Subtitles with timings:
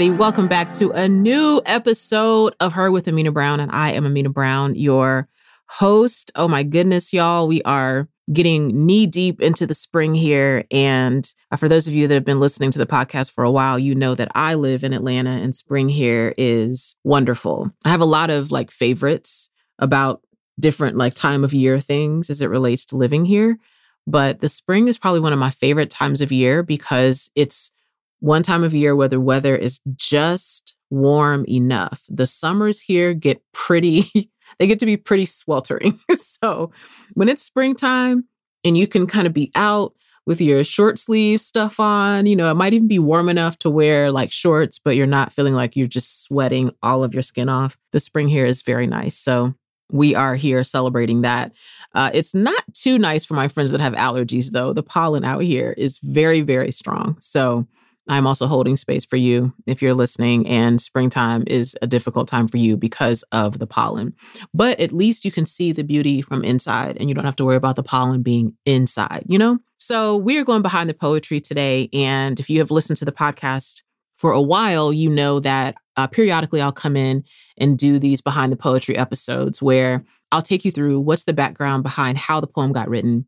[0.00, 3.60] Everybody, welcome back to a new episode of Her with Amena Brown.
[3.60, 5.28] And I am Amena Brown, your
[5.68, 6.32] host.
[6.34, 7.46] Oh, my goodness, y'all.
[7.46, 10.64] We are getting knee deep into the spring here.
[10.70, 13.50] And uh, for those of you that have been listening to the podcast for a
[13.50, 17.70] while, you know that I live in Atlanta and spring here is wonderful.
[17.84, 20.22] I have a lot of like favorites about
[20.58, 23.58] different like time of year things as it relates to living here.
[24.06, 27.70] But the spring is probably one of my favorite times of year because it's
[28.20, 32.04] one time of year where the weather is just warm enough.
[32.08, 35.98] The summers here get pretty, they get to be pretty sweltering.
[36.14, 36.70] so
[37.14, 38.24] when it's springtime
[38.64, 39.94] and you can kind of be out
[40.26, 43.70] with your short sleeve stuff on, you know, it might even be warm enough to
[43.70, 47.48] wear like shorts, but you're not feeling like you're just sweating all of your skin
[47.48, 47.76] off.
[47.92, 49.16] The spring here is very nice.
[49.16, 49.54] So
[49.90, 51.52] we are here celebrating that.
[51.94, 54.72] Uh, it's not too nice for my friends that have allergies, though.
[54.72, 57.16] The pollen out here is very, very strong.
[57.20, 57.66] So
[58.10, 62.48] I'm also holding space for you if you're listening, and springtime is a difficult time
[62.48, 64.14] for you because of the pollen.
[64.52, 67.44] But at least you can see the beauty from inside, and you don't have to
[67.44, 69.60] worry about the pollen being inside, you know?
[69.78, 71.88] So we're going behind the poetry today.
[71.92, 73.82] And if you have listened to the podcast
[74.16, 77.22] for a while, you know that uh, periodically I'll come in
[77.58, 81.84] and do these behind the poetry episodes where I'll take you through what's the background
[81.84, 83.26] behind how the poem got written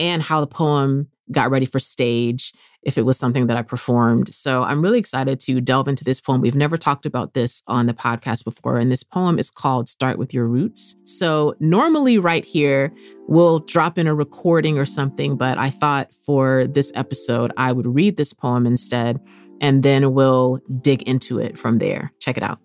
[0.00, 4.32] and how the poem got ready for stage if it was something that I performed.
[4.32, 6.40] So I'm really excited to delve into this poem.
[6.40, 10.18] We've never talked about this on the podcast before, and this poem is called Start
[10.18, 10.94] with Your Roots.
[11.04, 12.92] So normally, right here,
[13.26, 17.86] we'll drop in a recording or something, but I thought for this episode, I would
[17.86, 19.20] read this poem instead,
[19.60, 22.12] and then we'll dig into it from there.
[22.20, 22.60] Check it out.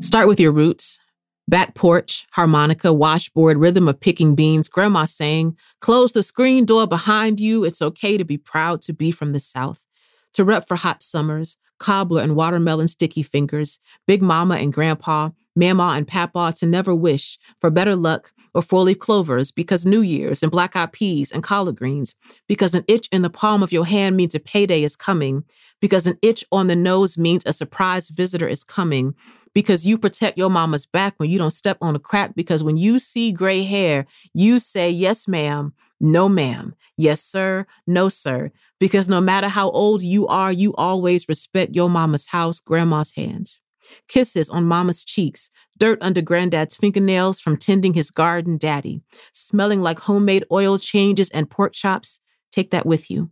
[0.00, 1.00] Start with your roots.
[1.48, 7.38] Back porch, harmonica, washboard, rhythm of picking beans, grandma saying, Close the screen door behind
[7.38, 7.62] you.
[7.62, 9.86] It's okay to be proud to be from the South.
[10.34, 15.94] To rep for hot summers, cobbler and watermelon sticky fingers, big mama and grandpa, mama
[15.96, 20.42] and papa to never wish for better luck or four leaf clovers because New Year's
[20.42, 22.14] and black eyed peas and collard greens,
[22.48, 25.44] because an itch in the palm of your hand means a payday is coming,
[25.80, 29.14] because an itch on the nose means a surprise visitor is coming,
[29.56, 32.34] because you protect your mama's back when you don't step on a crack.
[32.34, 38.10] Because when you see gray hair, you say, Yes, ma'am, no, ma'am, yes, sir, no,
[38.10, 38.52] sir.
[38.78, 43.60] Because no matter how old you are, you always respect your mama's house, grandma's hands.
[44.08, 49.00] Kisses on mama's cheeks, dirt under granddad's fingernails from tending his garden, daddy,
[49.32, 52.20] smelling like homemade oil changes and pork chops.
[52.50, 53.30] Take that with you.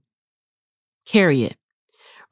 [1.04, 1.58] Carry it.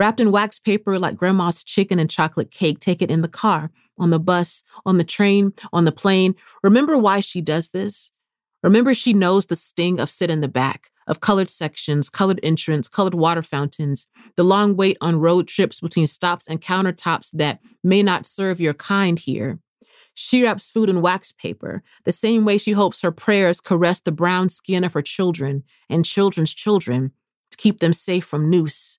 [0.02, 3.70] Wrapped in wax paper like grandma's chicken and chocolate cake, take it in the car
[3.96, 6.34] on the bus, on the train, on the plane.
[6.64, 8.10] Remember why she does this?
[8.64, 12.88] Remember she knows the sting of sit in the back, of colored sections, colored entrance,
[12.88, 18.02] colored water fountains, the long wait on road trips between stops and countertops that may
[18.02, 19.60] not serve your kind here.
[20.14, 24.10] She wraps food in wax paper, the same way she hopes her prayers caress the
[24.10, 27.12] brown skin of her children and children's children
[27.52, 28.98] to keep them safe from noose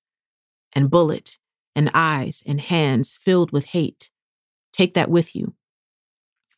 [0.76, 1.38] and bullet
[1.76, 4.10] and eyes and hands filled with hate.
[4.72, 5.54] Take that with you.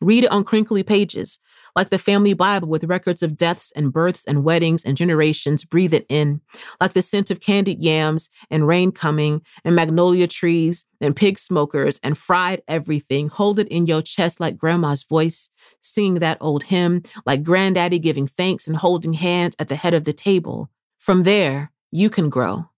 [0.01, 1.39] Read it on crinkly pages,
[1.75, 5.63] like the family Bible with records of deaths and births and weddings and generations.
[5.63, 6.41] Breathe it in,
[6.81, 11.99] like the scent of candied yams and rain coming and magnolia trees and pig smokers
[12.03, 13.29] and fried everything.
[13.29, 15.49] Hold it in your chest like grandma's voice,
[15.81, 20.03] singing that old hymn, like granddaddy giving thanks and holding hands at the head of
[20.03, 20.69] the table.
[20.99, 22.69] From there, you can grow.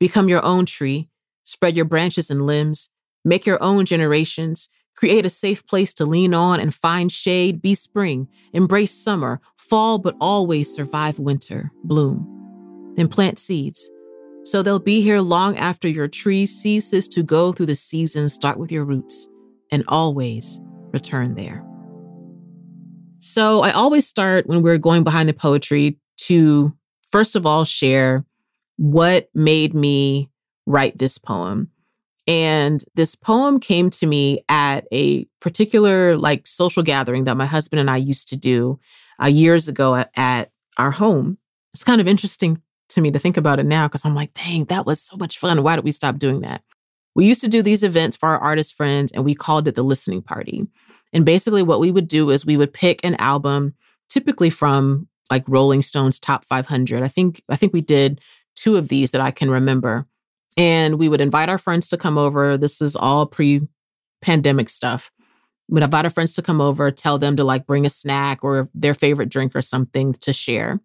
[0.00, 1.08] Become your own tree,
[1.44, 2.90] spread your branches and limbs,
[3.24, 4.68] make your own generations,
[5.00, 9.96] Create a safe place to lean on and find shade, be spring, embrace summer, fall,
[9.96, 12.92] but always survive winter, bloom.
[12.96, 13.88] Then plant seeds.
[14.44, 18.34] So they'll be here long after your tree ceases to go through the seasons.
[18.34, 19.26] Start with your roots
[19.72, 20.60] and always
[20.92, 21.64] return there.
[23.20, 26.74] So I always start when we're going behind the poetry to,
[27.10, 28.26] first of all, share
[28.80, 30.30] what made me
[30.64, 31.68] write this poem.
[32.26, 37.78] And this poem came to me at a particular like social gathering that my husband
[37.78, 38.80] and I used to do
[39.22, 41.36] uh, years ago at, at our home.
[41.74, 44.64] It's kind of interesting to me to think about it now because I'm like, dang,
[44.66, 45.62] that was so much fun.
[45.62, 46.62] Why did we stop doing that?
[47.14, 49.82] We used to do these events for our artist friends and we called it the
[49.82, 50.66] listening party.
[51.12, 53.74] And basically, what we would do is we would pick an album,
[54.08, 57.02] typically from like Rolling Stone's top 500.
[57.02, 58.20] I think I think we did
[58.60, 60.06] two of these that I can remember.
[60.56, 62.58] And we would invite our friends to come over.
[62.58, 63.62] This is all pre
[64.20, 65.10] pandemic stuff.
[65.68, 68.68] We'd invite our friends to come over, tell them to like bring a snack or
[68.74, 70.80] their favorite drink or something to share.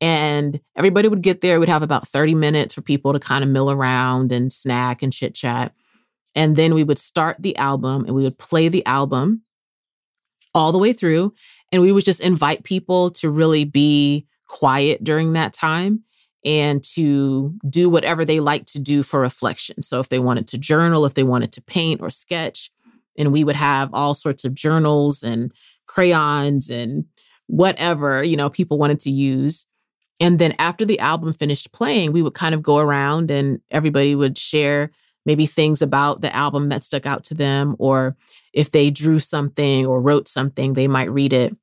[0.00, 1.58] And everybody would get there.
[1.58, 5.12] We'd have about 30 minutes for people to kind of mill around and snack and
[5.12, 5.74] chit chat.
[6.34, 9.42] And then we would start the album and we would play the album
[10.54, 11.34] all the way through.
[11.72, 16.04] And we would just invite people to really be quiet during that time
[16.44, 19.82] and to do whatever they like to do for reflection.
[19.82, 22.70] So if they wanted to journal, if they wanted to paint or sketch,
[23.18, 25.52] and we would have all sorts of journals and
[25.86, 27.04] crayons and
[27.46, 29.66] whatever, you know, people wanted to use.
[30.20, 34.14] And then after the album finished playing, we would kind of go around and everybody
[34.14, 34.90] would share
[35.26, 38.16] maybe things about the album that stuck out to them, or
[38.54, 41.54] if they drew something or wrote something, they might read it.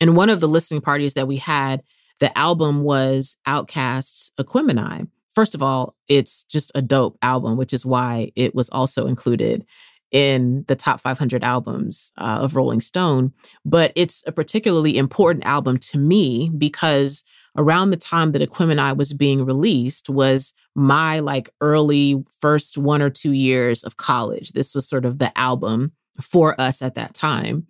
[0.00, 1.82] And one of the listening parties that we had,
[2.20, 5.08] the album was OutKast's Aquemini.
[5.34, 9.64] First of all, it's just a dope album, which is why it was also included
[10.10, 13.32] in the top 500 albums uh, of Rolling Stone.
[13.64, 17.24] But it's a particularly important album to me because
[17.56, 23.10] around the time that Aquemini was being released was my like early first one or
[23.10, 24.52] two years of college.
[24.52, 27.66] This was sort of the album for us at that time.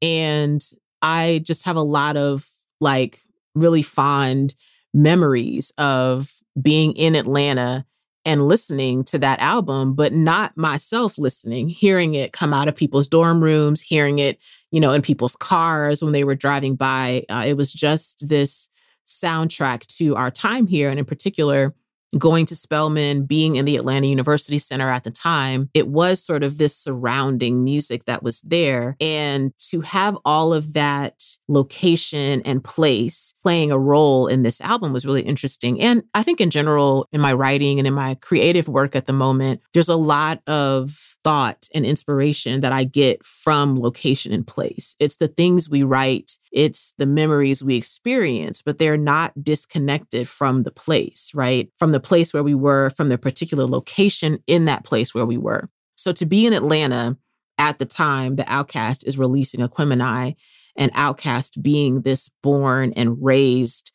[0.00, 0.62] And
[1.02, 2.48] I just have a lot of
[2.80, 3.22] like
[3.54, 4.54] really fond
[4.94, 7.86] memories of being in Atlanta
[8.24, 13.08] and listening to that album, but not myself listening, hearing it come out of people's
[13.08, 14.38] dorm rooms, hearing it,
[14.70, 17.24] you know, in people's cars when they were driving by.
[17.28, 18.68] Uh, it was just this
[19.08, 20.88] soundtrack to our time here.
[20.88, 21.74] And in particular,
[22.18, 26.42] going to Spelman, being in the Atlanta University Center at the time, it was sort
[26.42, 28.96] of this surrounding music that was there.
[29.00, 34.92] And to have all of that location and place playing a role in this album
[34.92, 35.80] was really interesting.
[35.80, 39.12] And I think in general, in my writing and in my creative work at the
[39.12, 44.96] moment, there's a lot of thought and inspiration that I get from location and place.
[44.98, 50.64] It's the things we write, it's the memories we experience, but they're not disconnected from
[50.64, 51.70] the place, right?
[51.78, 55.38] From the place where we were, from the particular location in that place where we
[55.38, 55.68] were.
[55.96, 57.16] So to be in Atlanta
[57.58, 60.34] at the time the OutKast is releasing Aquemini
[60.76, 63.92] and OutKast being this born and raised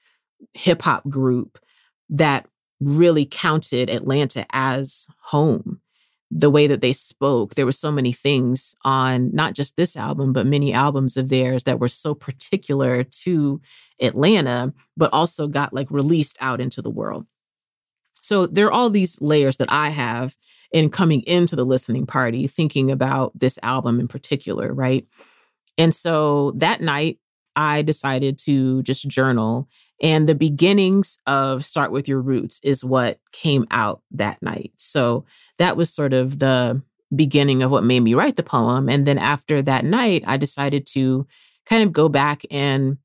[0.53, 1.57] hip hop group
[2.09, 2.47] that
[2.79, 5.81] really counted Atlanta as home
[6.29, 7.56] the way that they spoke.
[7.56, 11.63] There were so many things on not just this album, but many albums of theirs
[11.63, 13.62] that were so particular to
[14.01, 17.25] Atlanta, but also got like released out into the world.
[18.21, 20.35] So there are all these layers that I have
[20.71, 25.07] in coming into the listening party, thinking about this album in particular, right?
[25.77, 27.19] And so that night,
[27.56, 29.68] I decided to just journal.
[30.01, 34.73] And the beginnings of Start With Your Roots is what came out that night.
[34.77, 35.25] So
[35.57, 36.81] that was sort of the
[37.15, 38.89] beginning of what made me write the poem.
[38.89, 41.25] And then after that night, I decided to
[41.65, 42.97] kind of go back and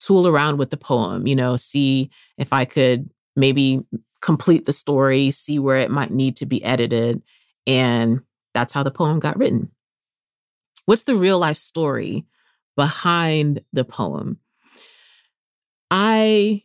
[0.00, 3.80] tool around with the poem, you know, see if I could maybe
[4.20, 7.22] complete the story, see where it might need to be edited.
[7.66, 8.20] And
[8.52, 9.70] that's how the poem got written.
[10.86, 12.26] What's the real life story
[12.76, 14.38] behind the poem?
[15.90, 16.62] I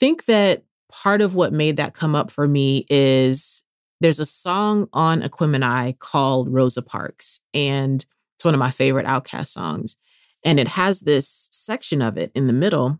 [0.00, 3.62] think that part of what made that come up for me is
[4.00, 8.04] there's a song on Aquemini called Rosa Parks, and
[8.36, 9.96] it's one of my favorite OutKast songs.
[10.44, 12.98] And it has this section of it in the middle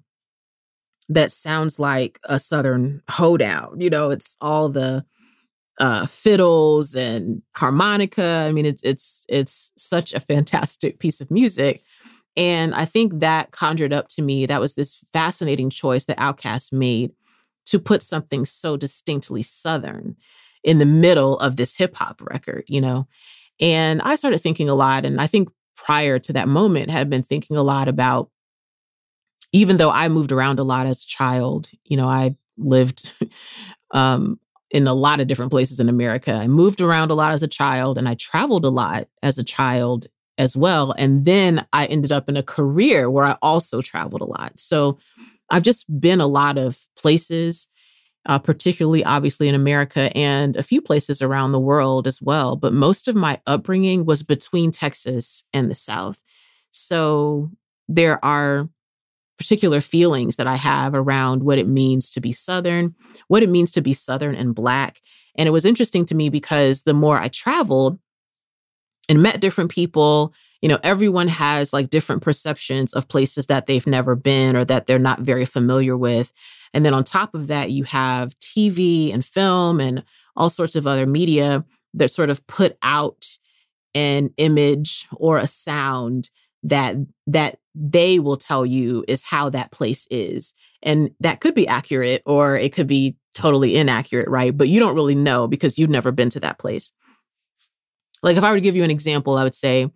[1.08, 3.80] that sounds like a Southern hoedown.
[3.80, 5.04] You know, it's all the
[5.80, 8.46] uh, fiddles and harmonica.
[8.48, 11.82] I mean, it's it's it's such a fantastic piece of music.
[12.36, 16.72] And I think that conjured up to me that was this fascinating choice that OutKast
[16.72, 17.12] made
[17.66, 20.16] to put something so distinctly Southern
[20.64, 23.06] in the middle of this hip hop record, you know?
[23.60, 25.04] And I started thinking a lot.
[25.04, 28.30] And I think prior to that moment, had been thinking a lot about,
[29.52, 33.12] even though I moved around a lot as a child, you know, I lived
[33.90, 34.38] um,
[34.70, 36.32] in a lot of different places in America.
[36.32, 39.44] I moved around a lot as a child and I traveled a lot as a
[39.44, 40.06] child
[40.38, 40.94] as well.
[40.96, 44.58] And then I ended up in a career where I also traveled a lot.
[44.58, 44.98] So
[45.50, 47.68] I've just been a lot of places
[48.26, 52.56] uh, particularly obviously in America and a few places around the world as well.
[52.56, 56.22] But most of my upbringing was between Texas and the South.
[56.70, 57.50] So
[57.88, 58.68] there are
[59.38, 62.94] particular feelings that I have around what it means to be Southern,
[63.26, 65.00] what it means to be Southern and Black.
[65.34, 67.98] And it was interesting to me because the more I traveled
[69.08, 73.86] and met different people, you know, everyone has like different perceptions of places that they've
[73.86, 76.32] never been or that they're not very familiar with.
[76.72, 80.04] And then on top of that, you have TV and film and
[80.36, 83.36] all sorts of other media that sort of put out
[83.94, 86.30] an image or a sound
[86.62, 90.54] that that they will tell you is how that place is.
[90.82, 94.56] And that could be accurate or it could be totally inaccurate, right?
[94.56, 96.92] But you don't really know because you've never been to that place.
[98.22, 99.90] Like if I were to give you an example, I would say,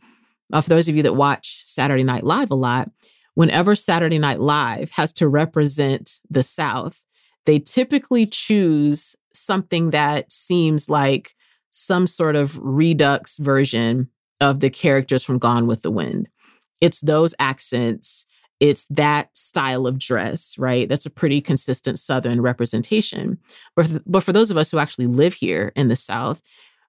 [0.52, 2.90] uh, for those of you that watch Saturday Night Live a lot,
[3.34, 7.00] whenever Saturday Night Live has to represent the South,
[7.44, 11.34] they typically choose something that seems like
[11.70, 14.08] some sort of redux version
[14.40, 16.28] of the characters from Gone with the Wind.
[16.80, 18.26] It's those accents,
[18.60, 20.88] it's that style of dress, right?
[20.88, 23.38] That's a pretty consistent Southern representation.
[23.74, 26.40] But for, but for those of us who actually live here in the South,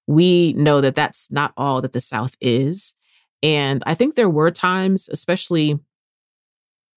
[0.08, 2.96] we know that that's not all that the South is.
[3.44, 5.78] And I think there were times, especially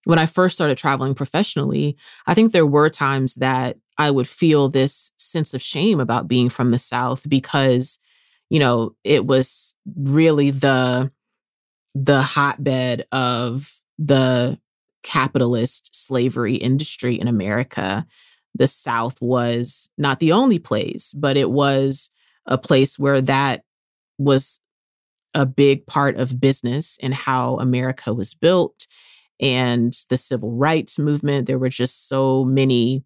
[0.04, 4.68] when I first started traveling professionally, I think there were times that I would feel
[4.68, 7.98] this sense of shame about being from the South because,
[8.48, 11.10] you know, it was really the
[11.94, 14.58] the hotbed of the
[15.02, 18.06] capitalist slavery industry in America.
[18.54, 22.10] The South was not the only place, but it was
[22.46, 23.62] a place where that
[24.18, 24.60] was
[25.34, 28.86] a big part of business and how America was built
[29.40, 31.46] and the civil rights movement.
[31.46, 33.04] There were just so many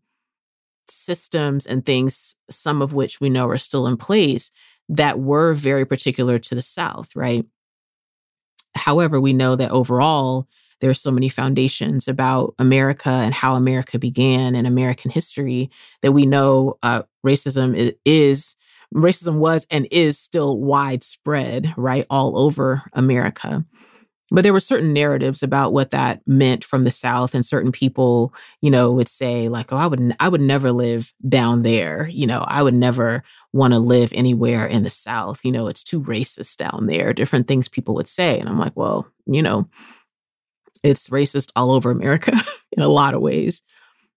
[0.89, 4.51] systems and things, some of which we know are still in place,
[4.89, 7.47] that were very particular to the South, right?
[8.75, 10.49] However, we know that overall,
[10.81, 15.71] there are so many foundations about America and how America began and American history
[16.03, 18.57] that we know uh, racism is
[18.95, 23.65] racism was and is still widespread, right, all over America.
[24.31, 28.33] But there were certain narratives about what that meant from the South, and certain people,
[28.63, 32.09] you know, would say like, "Oh, I would, I would never live down there.
[32.11, 33.23] You know, I would never
[33.53, 35.45] want to live anywhere in the South.
[35.45, 38.77] You know, it's too racist down there." Different things people would say, and I'm like,
[38.77, 39.69] well, you know,
[40.83, 42.33] it's racist all over America
[42.73, 43.63] in a lot of ways.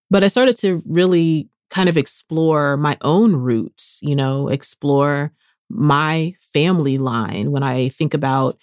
[0.10, 5.32] But I started to really kind of explore my own roots, you know, explore
[5.70, 7.52] my family line.
[7.52, 8.58] When I think about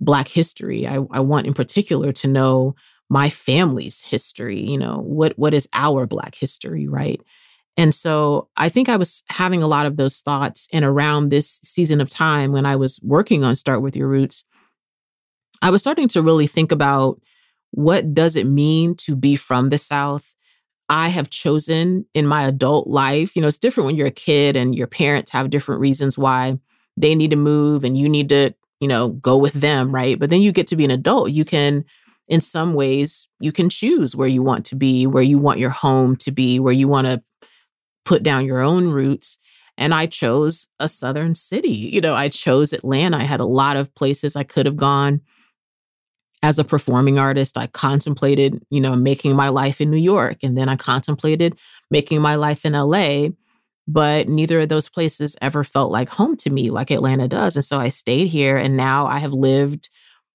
[0.00, 2.74] Black history, I, I want in particular to know
[3.08, 7.20] my family's history, you know, what what is our Black history, right?
[7.76, 10.68] And so I think I was having a lot of those thoughts.
[10.72, 14.44] And around this season of time when I was working on Start With Your Roots,
[15.62, 17.20] I was starting to really think about
[17.70, 20.34] what does it mean to be from the South?
[20.90, 23.36] I have chosen in my adult life.
[23.36, 26.58] You know, it's different when you're a kid and your parents have different reasons why
[26.96, 30.18] they need to move and you need to, you know, go with them, right?
[30.18, 31.30] But then you get to be an adult.
[31.30, 31.84] You can,
[32.26, 35.70] in some ways, you can choose where you want to be, where you want your
[35.70, 37.22] home to be, where you want to
[38.04, 39.38] put down your own roots.
[39.78, 41.90] And I chose a southern city.
[41.92, 43.18] You know, I chose Atlanta.
[43.18, 45.20] I had a lot of places I could have gone
[46.42, 50.56] as a performing artist, I contemplated, you know, making my life in New York and
[50.56, 51.56] then I contemplated
[51.90, 53.28] making my life in LA,
[53.86, 57.56] but neither of those places ever felt like home to me like Atlanta does.
[57.56, 59.90] And so I stayed here and now I have lived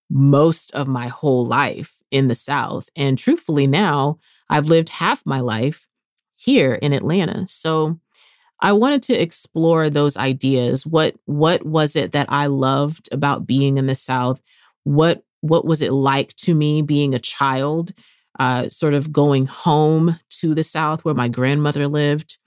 [0.10, 2.90] most of my whole life in the South.
[2.96, 4.20] And truthfully, now
[4.50, 5.88] I've lived half my life
[6.36, 7.48] here in Atlanta.
[7.48, 8.00] So
[8.62, 10.86] I wanted to explore those ideas.
[10.86, 14.42] What what was it that I loved about being in the South?
[14.84, 17.92] What what was it like to me being a child,
[18.40, 22.38] uh, sort of going home to the South where my grandmother lived?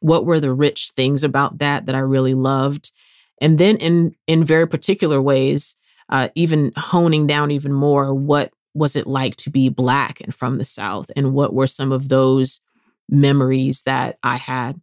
[0.00, 2.92] What were the rich things about that that I really loved?
[3.40, 5.76] And then, in in very particular ways,
[6.08, 10.58] uh, even honing down even more, what was it like to be Black and from
[10.58, 12.60] the South, and what were some of those
[13.08, 14.80] memories that I had?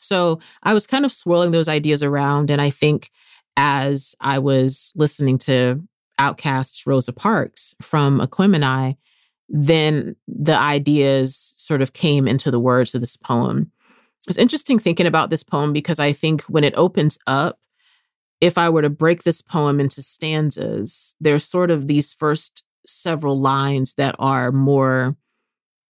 [0.00, 3.10] So I was kind of swirling those ideas around, and I think
[3.56, 5.82] as I was listening to
[6.20, 8.96] OutKast's Rosa Parks from Aquemini,
[9.48, 13.72] then the ideas sort of came into the words of this poem.
[14.28, 17.58] It's interesting thinking about this poem because I think when it opens up,
[18.40, 23.40] if I were to break this poem into stanzas, there's sort of these first several
[23.40, 25.16] lines that are more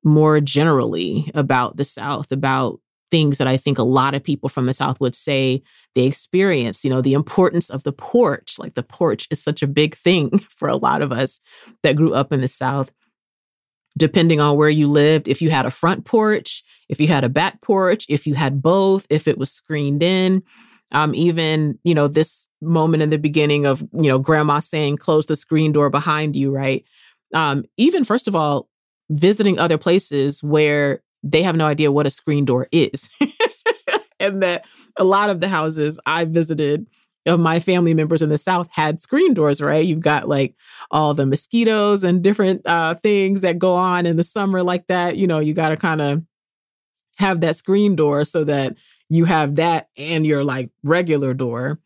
[0.03, 2.81] more generally about the South, about
[3.11, 5.63] things that I think a lot of people from the South would say
[5.95, 8.59] they experience, you know, the importance of the porch.
[8.59, 11.41] Like the porch is such a big thing for a lot of us
[11.83, 12.93] that grew up in the South.
[13.99, 17.29] Depending on where you lived, if you had a front porch, if you had a
[17.29, 20.45] back porch, if you had both, if it was screened in,
[20.93, 25.27] um, even, you know, this moment in the beginning of, you know, grandma saying, close
[25.27, 26.85] the screen door behind you, right?
[27.35, 28.69] Um, even first of all,
[29.11, 33.09] visiting other places where they have no idea what a screen door is.
[34.21, 34.65] and that
[34.97, 36.87] a lot of the houses I visited
[37.27, 39.85] of my family members in the South had screen doors, right?
[39.85, 40.55] You've got like
[40.91, 45.17] all the mosquitoes and different uh, things that go on in the summer like that.
[45.17, 46.23] You know, you got to kind of
[47.19, 48.77] have that screen door so that
[49.09, 51.79] you have that and your like regular door.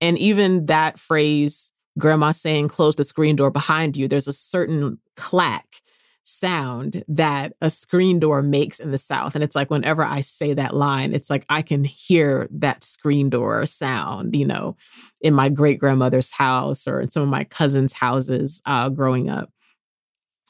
[0.00, 4.98] And even that phrase, grandma saying, close the screen door behind you, there's a certain
[5.16, 5.82] clack
[6.28, 9.34] sound that a screen door makes in the South.
[9.34, 13.30] And it's like whenever I say that line, it's like I can hear that screen
[13.30, 14.76] door sound, you know,
[15.22, 19.50] in my great grandmother's house or in some of my cousins' houses uh, growing up.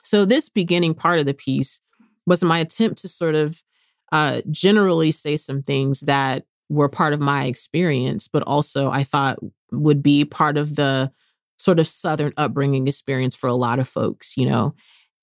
[0.03, 1.81] So, this beginning part of the piece
[2.27, 3.63] was my attempt to sort of
[4.11, 9.39] uh, generally say some things that were part of my experience, but also I thought
[9.71, 11.13] would be part of the
[11.59, 14.75] sort of Southern upbringing experience for a lot of folks, you know.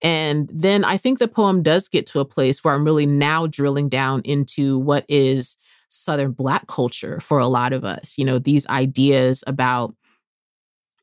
[0.01, 3.47] And then I think the poem does get to a place where I'm really now
[3.47, 5.57] drilling down into what is
[5.89, 8.17] Southern Black culture for a lot of us.
[8.17, 9.95] You know, these ideas about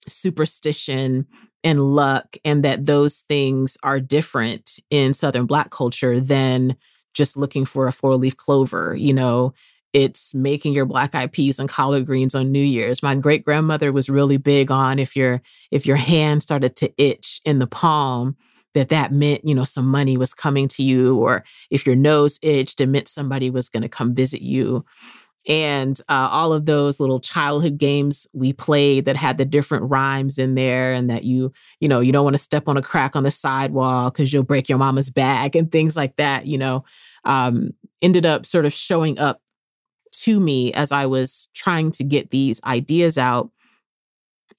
[0.09, 1.27] superstition
[1.65, 6.77] and luck, and that those things are different in Southern Black culture than
[7.15, 8.97] just looking for a four leaf clover.
[8.97, 9.55] You know,
[9.93, 13.03] it's making your black eyed peas and collard greens on New Year's.
[13.03, 17.41] My great grandmother was really big on if your if your hand started to itch
[17.45, 18.37] in the palm,
[18.75, 22.39] that that meant, you know, some money was coming to you, or if your nose
[22.43, 24.85] itched, it meant somebody was going to come visit you.
[25.49, 30.39] And uh, all of those little childhood games we played that had the different rhymes
[30.39, 33.17] in there, and that you, you know, you don't want to step on a crack
[33.17, 36.85] on the sidewalk because you'll break your mama's back and things like that, you know,
[37.25, 39.41] um, ended up sort of showing up
[40.13, 43.51] to me as I was trying to get these ideas out.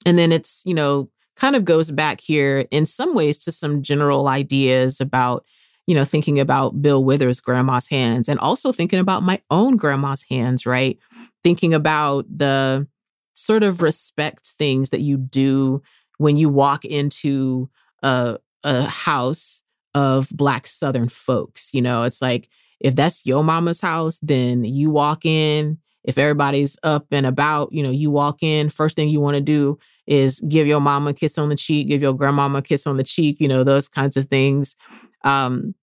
[0.04, 3.82] And then it's, you know, kind of goes back here in some ways to some
[3.82, 5.44] general ideas about,
[5.86, 10.24] you know, thinking about Bill Withers' grandma's hands and also thinking about my own grandma's
[10.30, 10.98] hands, right?
[11.42, 12.86] Thinking about the
[13.34, 15.82] sort of respect things that you do
[16.18, 17.68] when you walk into
[18.02, 19.62] a, a house
[19.94, 21.74] of Black Southern folks.
[21.74, 22.48] You know, it's like
[22.80, 25.78] if that's your mama's house, then you walk in.
[26.04, 29.40] If everybody's up and about, you know, you walk in, first thing you want to
[29.40, 32.86] do is give your mama a kiss on the cheek, give your grandmama a kiss
[32.86, 34.76] on the cheek, you know, those kinds of things.
[35.22, 35.74] Um,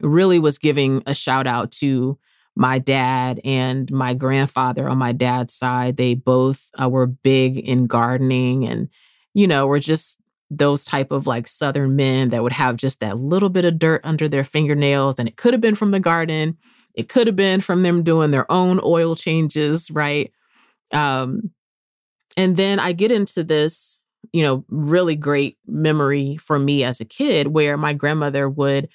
[0.00, 2.18] really was giving a shout out to
[2.56, 5.96] my dad and my grandfather on my dad's side.
[5.96, 8.88] They both uh, were big in gardening and,
[9.34, 10.18] you know, were just
[10.50, 14.00] those type of like southern men that would have just that little bit of dirt
[14.04, 16.56] under their fingernails and it could have been from the garden
[16.96, 20.32] it could have been from them doing their own oil changes right
[20.92, 21.50] um
[22.36, 27.04] and then I get into this, you know, really great memory for me as a
[27.04, 28.88] kid where my grandmother would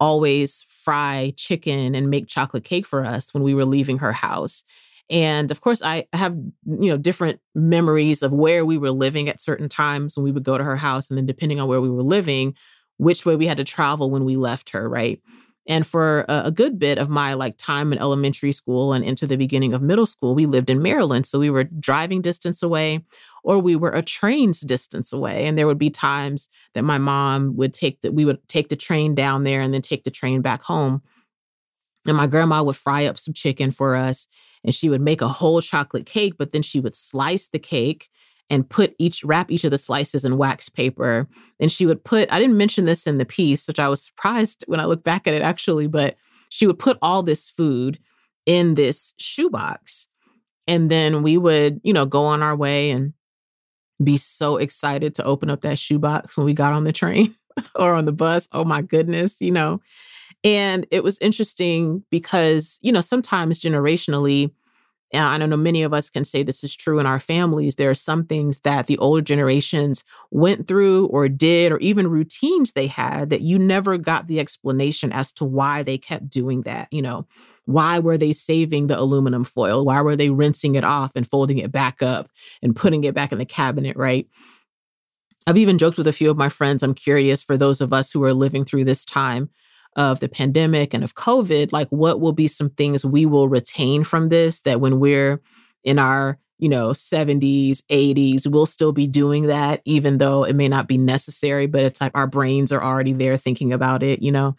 [0.00, 4.64] always fry chicken and make chocolate cake for us when we were leaving her house.
[5.10, 9.40] And of course, I have, you know, different memories of where we were living at
[9.40, 11.08] certain times when we would go to her house.
[11.08, 12.54] And then depending on where we were living,
[12.98, 15.20] which way we had to travel when we left her, right?
[15.68, 19.26] And for a, a, good bit of my like time in elementary school and into
[19.26, 21.26] the beginning of middle school, we lived in Maryland.
[21.26, 23.04] So we were driving distance away
[23.44, 25.46] or we were a train's distance away.
[25.46, 28.76] And there would be times that my mom would take that we would take the
[28.76, 31.02] train down there and then take the train back home.
[32.06, 34.26] And my grandma would fry up some chicken for us
[34.64, 38.08] and she would make a whole chocolate cake, but then she would slice the cake
[38.50, 41.28] and put each wrap each of the slices in wax paper.
[41.60, 44.64] And she would put, I didn't mention this in the piece, which I was surprised
[44.66, 46.16] when I look back at it actually, but
[46.48, 47.98] she would put all this food
[48.46, 50.08] in this shoebox.
[50.66, 53.12] And then we would, you know, go on our way and
[54.02, 57.34] be so excited to open up that shoebox when we got on the train
[57.74, 58.48] or on the bus.
[58.52, 59.80] Oh my goodness, you know.
[60.44, 64.52] And it was interesting because, you know, sometimes generationally,
[65.12, 67.76] and I know many of us can say this is true in our families.
[67.76, 72.72] There are some things that the older generations went through or did, or even routines
[72.72, 76.88] they had that you never got the explanation as to why they kept doing that.
[76.90, 77.26] You know,
[77.64, 79.84] why were they saving the aluminum foil?
[79.84, 82.28] Why were they rinsing it off and folding it back up
[82.62, 84.28] and putting it back in the cabinet, right?
[85.46, 86.82] I've even joked with a few of my friends.
[86.82, 89.48] I'm curious for those of us who are living through this time
[89.98, 94.04] of the pandemic and of COVID, like what will be some things we will retain
[94.04, 95.42] from this that when we're
[95.82, 100.68] in our, you know, 70s, 80s, we'll still be doing that, even though it may
[100.68, 104.30] not be necessary, but it's like our brains are already there thinking about it, you
[104.30, 104.56] know?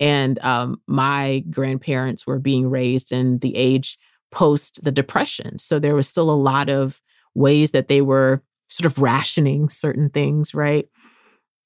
[0.00, 3.98] And um, my grandparents were being raised in the age
[4.30, 5.58] post the Depression.
[5.58, 7.02] So there was still a lot of
[7.34, 10.88] ways that they were sort of rationing certain things, right?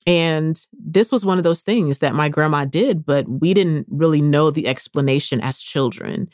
[0.06, 4.20] And this was one of those things that my grandma did, but we didn't really
[4.20, 6.28] know the explanation as children.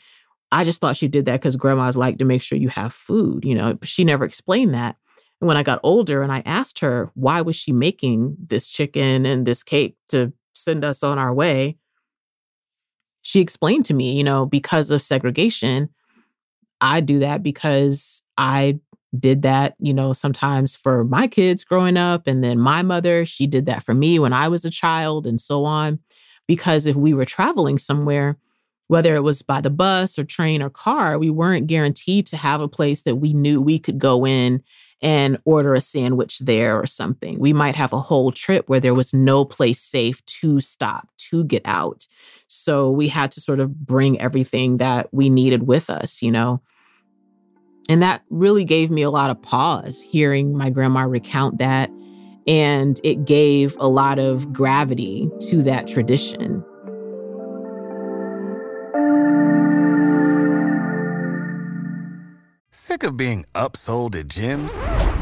[0.51, 3.45] I just thought she did that because grandma's like to make sure you have food,
[3.45, 4.95] you know, she never explained that.
[5.39, 9.25] And when I got older and I asked her, why was she making this chicken
[9.25, 11.77] and this cake to send us on our way?
[13.21, 15.89] She explained to me, you know, because of segregation,
[16.81, 18.79] I do that because I
[19.17, 22.27] did that, you know, sometimes for my kids growing up.
[22.27, 25.39] And then my mother, she did that for me when I was a child and
[25.41, 25.99] so on.
[26.47, 28.37] Because if we were traveling somewhere,
[28.87, 32.59] whether it was by the bus or train or car, we weren't guaranteed to have
[32.59, 34.63] a place that we knew we could go in
[35.01, 37.39] and order a sandwich there or something.
[37.39, 41.43] We might have a whole trip where there was no place safe to stop, to
[41.43, 42.07] get out.
[42.47, 46.61] So we had to sort of bring everything that we needed with us, you know.
[47.87, 51.89] And that really gave me a lot of pause hearing my grandma recount that.
[52.47, 56.63] And it gave a lot of gravity to that tradition.
[62.71, 65.08] Sick of being upsold at gyms?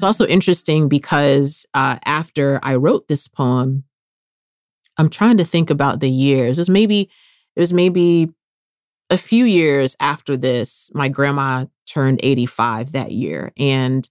[0.00, 3.84] It's also interesting because uh, after I wrote this poem,
[4.96, 6.58] I'm trying to think about the years.
[6.58, 7.10] It was maybe
[7.54, 8.30] it was maybe
[9.10, 10.90] a few years after this.
[10.94, 14.08] My grandma turned 85 that year, and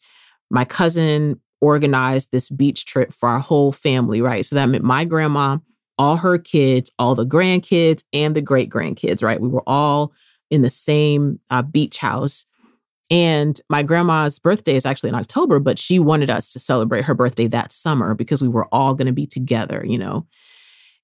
[0.51, 4.21] my cousin organized this beach trip for our whole family.
[4.21, 5.57] Right, so that meant my grandma,
[5.97, 9.23] all her kids, all the grandkids, and the great grandkids.
[9.23, 10.13] Right, we were all
[10.51, 12.45] in the same uh, beach house
[13.09, 17.15] and my grandma's birthday is actually in October, but she wanted us to celebrate her
[17.15, 20.27] birthday that summer because we were all going to be together, you know.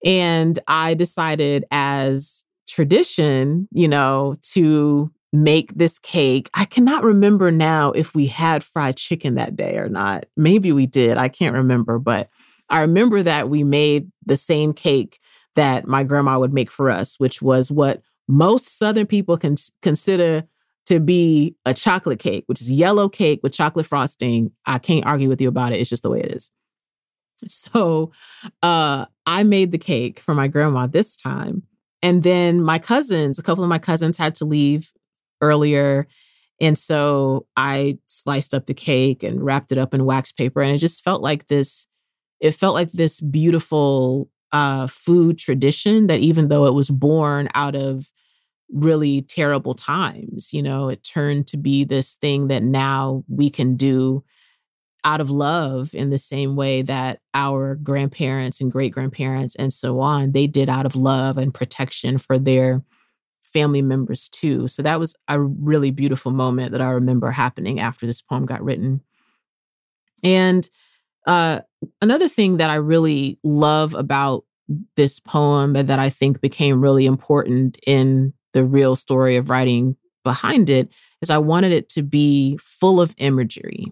[0.03, 6.49] And I decided as tradition, you know, to make this cake.
[6.53, 10.25] I cannot remember now if we had fried chicken that day or not.
[10.37, 11.17] Maybe we did.
[11.17, 12.29] I can't remember, but
[12.69, 15.19] I remember that we made the same cake
[15.55, 20.43] that my grandma would make for us, which was what most Southern people can consider
[20.85, 24.51] to be a chocolate cake, which is yellow cake with chocolate frosting.
[24.65, 25.79] I can't argue with you about it.
[25.79, 26.51] It's just the way it is.
[27.47, 28.11] So
[28.61, 31.63] uh, I made the cake for my grandma this time.
[32.01, 34.93] And then my cousins, a couple of my cousins had to leave
[35.41, 36.07] earlier.
[36.61, 40.61] And so I sliced up the cake and wrapped it up in wax paper.
[40.61, 41.87] And it just felt like this,
[42.39, 47.75] it felt like this beautiful uh, food tradition that even though it was born out
[47.75, 48.09] of
[48.71, 50.53] really terrible times.
[50.53, 54.23] You know, it turned to be this thing that now we can do
[55.03, 59.99] out of love in the same way that our grandparents and great grandparents and so
[59.99, 62.81] on, they did out of love and protection for their
[63.53, 64.67] family members too.
[64.67, 68.63] So that was a really beautiful moment that I remember happening after this poem got
[68.63, 69.01] written.
[70.23, 70.67] And
[71.27, 71.61] uh,
[72.01, 74.43] another thing that I really love about
[74.95, 80.69] this poem that I think became really important in the real story of writing behind
[80.69, 80.89] it
[81.21, 83.91] is I wanted it to be full of imagery.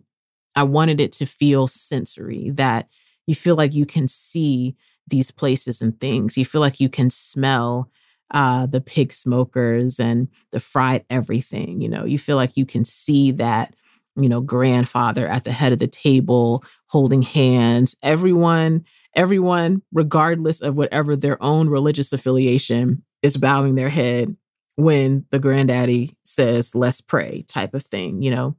[0.56, 2.88] I wanted it to feel sensory, that
[3.28, 6.38] you feel like you can see these places and things.
[6.38, 7.90] You feel like you can smell
[8.32, 11.82] uh, the pig smokers and the fried everything.
[11.82, 13.76] You know, you feel like you can see that,
[14.16, 17.98] you know, grandfather at the head of the table holding hands.
[18.02, 24.38] Everyone, everyone, regardless of whatever their own religious affiliation, is bowing their head
[24.76, 28.56] when the granddaddy says, let's pray type of thing, you know.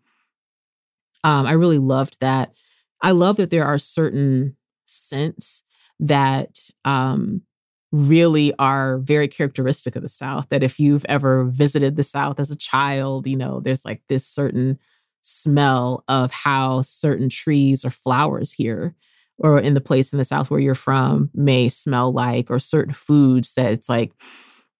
[1.24, 2.53] Um, I really loved that.
[3.03, 5.62] I love that there are certain scents
[6.00, 7.42] that um,
[7.92, 10.48] really are very characteristic of the South.
[10.50, 14.27] That if you've ever visited the South as a child, you know, there's like this
[14.27, 14.79] certain
[15.22, 18.94] smell of how certain trees or flowers here
[19.38, 22.92] or in the place in the South where you're from may smell like, or certain
[22.92, 24.12] foods that it's like,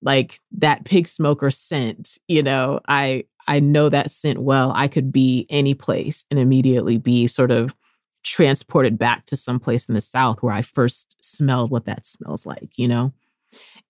[0.05, 4.73] like that pig smoker scent, you know, I I know that scent well.
[4.75, 7.75] I could be any place and immediately be sort of
[8.23, 12.47] transported back to some place in the south where I first smelled what that smells
[12.47, 13.13] like, you know.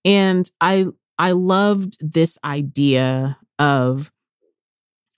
[0.03, 4.11] And I I loved this idea of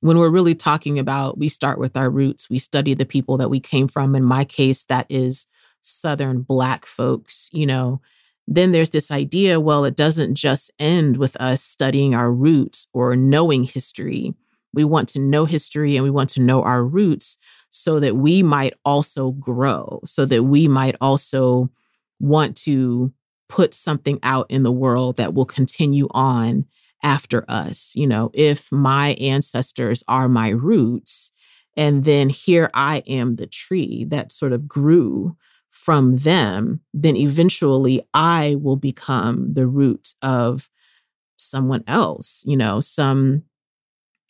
[0.02, 3.50] when we're really talking about we start with our roots, we study the people that
[3.50, 4.16] we came from.
[4.16, 5.48] In my case, that is
[5.82, 8.02] Southern Black folks, you know,
[8.48, 13.16] then there's this idea well, it doesn't just end with us studying our roots or
[13.16, 14.34] knowing history.
[14.74, 17.38] We want to know history and we want to know our roots
[17.70, 21.70] so that we might also grow, so that we might also
[22.20, 23.14] want to
[23.50, 26.66] put something out in the world that will continue on
[27.04, 27.92] after us.
[27.96, 31.32] You know, if my ancestors are my roots,
[31.76, 35.36] and then here I am the tree that sort of grew
[35.78, 40.70] from them, then eventually I will become the root of
[41.38, 43.44] someone else, you know, some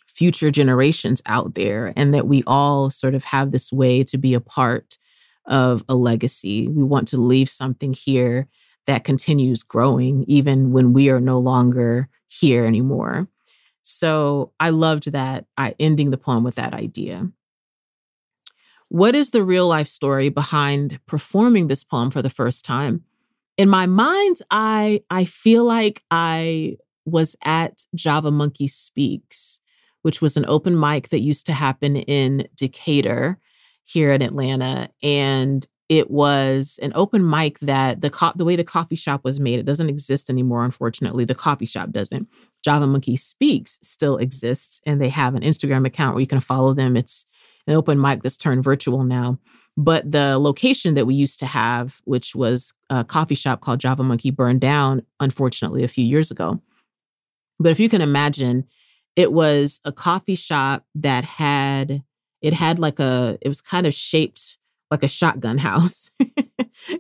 [0.08, 4.34] future generations out there, and that we all sort of have this way to be
[4.34, 4.98] a part
[5.46, 6.68] of a legacy.
[6.68, 8.48] We want to leave something here
[8.86, 13.30] that continues growing, even when we are no longer here anymore.
[13.84, 17.32] So I loved that, I ending the poem with that idea.
[18.90, 23.04] What is the real life story behind performing this poem for the first time?
[23.58, 29.60] In my mind's eye, I feel like I was at Java Monkey Speaks,
[30.04, 33.40] which was an open mic that used to happen in Decatur
[33.84, 34.90] here in Atlanta.
[35.02, 39.40] And it was an open mic that the co- the way the coffee shop was
[39.40, 41.26] made, it doesn't exist anymore, unfortunately.
[41.26, 42.28] The coffee shop doesn't.
[42.64, 46.74] Java Monkey Speaks still exists, and they have an Instagram account where you can follow
[46.74, 46.98] them.
[46.98, 47.26] It's
[47.68, 49.40] an open mic that's turned virtual now.
[49.76, 54.04] But the location that we used to have, which was a coffee shop called Java
[54.04, 56.60] Monkey, burned down, unfortunately, a few years ago.
[57.60, 58.66] But if you can imagine,
[59.16, 62.04] it was a coffee shop that had,
[62.42, 64.58] it had like a, it was kind of shaped
[64.90, 66.10] like a shotgun house,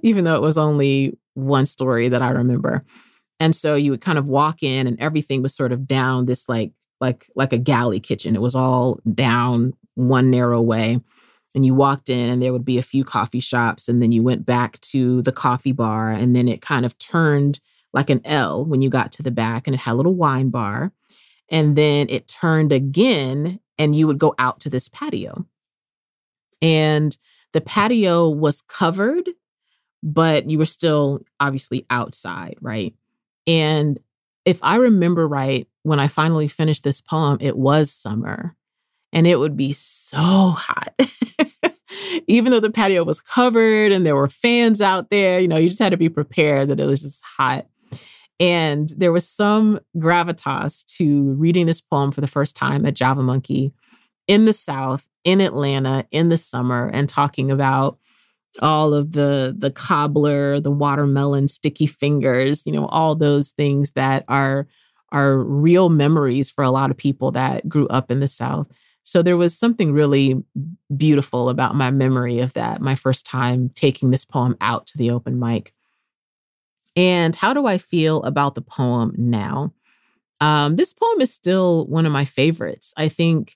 [0.03, 2.85] even though it was only one story that I remember.
[3.39, 6.49] And so you would kind of walk in and everything was sort of down this
[6.49, 8.35] like like like a galley kitchen.
[8.35, 10.99] It was all down one narrow way.
[11.55, 14.21] And you walked in and there would be a few coffee shops and then you
[14.21, 17.59] went back to the coffee bar and then it kind of turned
[17.93, 20.49] like an L when you got to the back and it had a little wine
[20.49, 20.91] bar.
[21.49, 25.47] And then it turned again and you would go out to this patio.
[26.61, 27.17] And
[27.53, 29.29] the patio was covered,
[30.03, 32.93] but you were still obviously outside, right?
[33.47, 33.99] And
[34.45, 38.56] if I remember right, when I finally finished this poem, it was summer
[39.13, 40.93] and it would be so hot.
[42.27, 45.69] Even though the patio was covered and there were fans out there, you know, you
[45.69, 47.67] just had to be prepared that it was just hot.
[48.39, 53.23] And there was some gravitas to reading this poem for the first time at Java
[53.23, 53.73] Monkey
[54.27, 57.97] in the South, in Atlanta, in the summer, and talking about
[58.61, 64.23] all of the the cobbler, the watermelon, sticky fingers, you know, all those things that
[64.27, 64.67] are
[65.11, 68.67] are real memories for a lot of people that grew up in the South.
[69.07, 70.35] So there was something really
[70.97, 75.11] beautiful about my memory of that, my first time taking this poem out to the
[75.11, 75.73] open mic.
[76.93, 79.71] And how do I feel about the poem now?
[80.41, 82.93] Um, this poem is still one of my favorites.
[82.97, 83.55] I think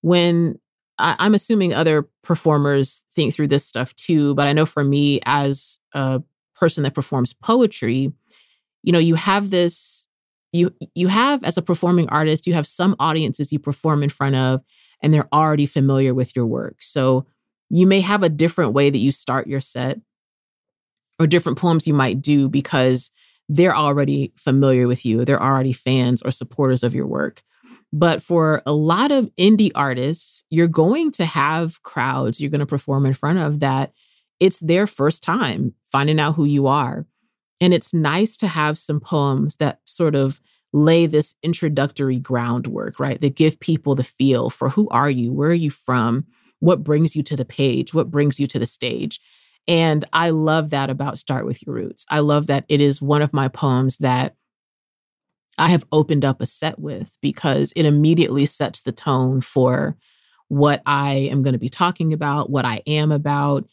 [0.00, 0.58] when
[0.96, 5.20] I, I'm assuming other performers think through this stuff too, but I know for me
[5.26, 6.22] as a
[6.54, 8.14] person that performs poetry,
[8.82, 10.06] you know, you have this
[10.52, 14.36] you you have as a performing artist, you have some audiences you perform in front
[14.36, 14.62] of
[15.02, 16.76] and they're already familiar with your work.
[16.80, 17.26] So
[17.68, 19.98] you may have a different way that you start your set
[21.18, 23.10] or different poems you might do because
[23.48, 25.24] they're already familiar with you.
[25.24, 27.42] They're already fans or supporters of your work.
[27.92, 32.66] But for a lot of indie artists, you're going to have crowds you're going to
[32.66, 33.92] perform in front of that
[34.40, 37.06] it's their first time finding out who you are.
[37.60, 40.40] And it's nice to have some poems that sort of
[40.76, 43.18] lay this introductory groundwork, right?
[43.20, 45.32] That give people the feel for who are you?
[45.32, 46.26] Where are you from?
[46.60, 47.94] What brings you to the page?
[47.94, 49.18] What brings you to the stage?
[49.66, 52.04] And I love that about Start With Your Roots.
[52.10, 54.36] I love that it is one of my poems that
[55.56, 59.96] I have opened up a set with because it immediately sets the tone for
[60.48, 63.66] what I am going to be talking about, what I am about.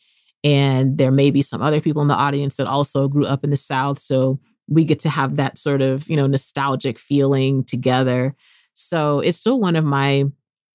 [0.46, 3.50] And there may be some other people in the audience that also grew up in
[3.50, 4.00] the South.
[4.00, 8.36] So we get to have that sort of, you know, nostalgic feeling together.
[8.74, 10.26] So it's still one of my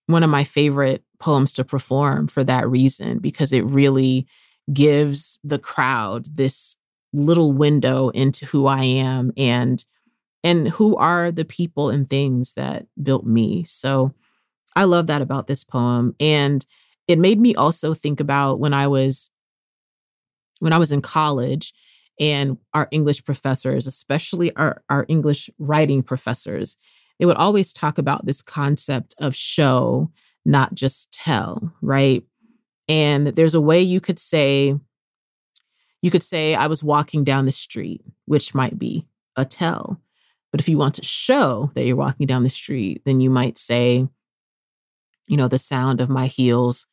[0.07, 4.27] one of my favorite poems to perform for that reason because it really
[4.73, 6.77] gives the crowd this
[7.13, 9.85] little window into who I am and
[10.45, 13.65] and who are the people and things that built me.
[13.65, 14.15] So
[14.77, 16.65] I love that about this poem and
[17.09, 19.31] it made me also think about when I was
[20.61, 21.73] when I was in college
[22.21, 26.77] and our English professors, especially our, our English writing professors,
[27.19, 30.11] they would always talk about this concept of show,
[30.45, 32.23] not just tell, right?
[32.89, 34.75] And there's a way you could say,
[36.01, 40.01] You could say, I was walking down the street, which might be a tell.
[40.51, 43.59] But if you want to show that you're walking down the street, then you might
[43.59, 44.09] say,
[45.27, 46.87] you know, the sound of my heels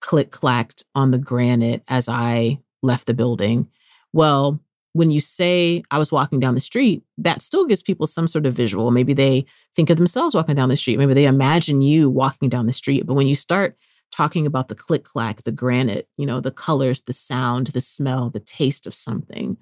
[0.00, 3.68] click clacked on the granite as I left the building.
[4.12, 4.60] Well,
[4.92, 8.46] when you say I was walking down the street, that still gives people some sort
[8.46, 8.90] of visual.
[8.90, 9.44] Maybe they
[9.76, 10.98] think of themselves walking down the street.
[10.98, 13.06] Maybe they imagine you walking down the street.
[13.06, 13.76] But when you start
[14.10, 18.30] talking about the click clack, the granite, you know, the colors, the sound, the smell,
[18.30, 19.58] the taste of something,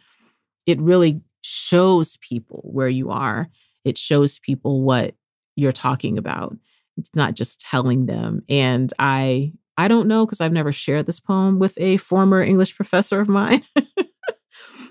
[0.67, 3.49] it really shows people where you are.
[3.85, 5.15] It shows people what
[5.55, 6.57] you're talking about.
[6.97, 8.43] It's not just telling them.
[8.49, 12.75] And I I don't know because I've never shared this poem with a former English
[12.75, 13.63] professor of mine.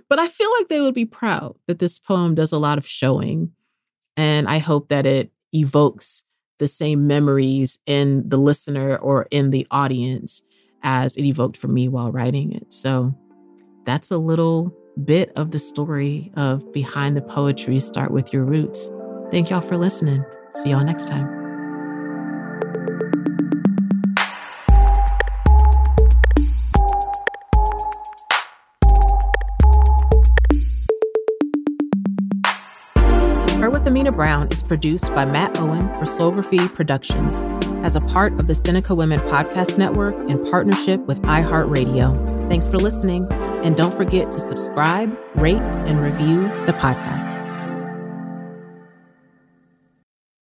[0.09, 2.87] but I feel like they would be proud that this poem does a lot of
[2.87, 3.51] showing.
[4.17, 6.23] And I hope that it evokes
[6.59, 10.43] the same memories in the listener or in the audience
[10.83, 12.71] as it evoked for me while writing it.
[12.71, 13.13] So
[13.85, 18.89] that's a little bit of the story of Behind the Poetry Start with Your Roots.
[19.31, 20.23] Thank y'all for listening.
[20.53, 21.43] See y'all next time.
[34.11, 37.41] Brown is produced by Matt Owen for Soulgraphy Productions
[37.85, 42.47] as a part of the Seneca Women Podcast Network in partnership with iHeartRadio.
[42.47, 43.27] Thanks for listening,
[43.63, 47.34] and don't forget to subscribe, rate, and review the podcast.